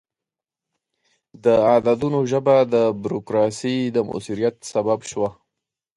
[1.43, 5.29] د عددونو ژبه د بروکراسي د موثریت سبب شوه.